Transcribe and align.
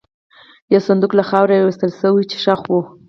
یو 0.73 0.81
صندوق 0.87 1.11
له 1.15 1.23
خاورې 1.29 1.55
را 1.57 1.63
وایستل 1.65 1.91
شو، 1.99 2.13
چې 2.29 2.37
ښخ 2.43 2.61
و. 2.69 2.73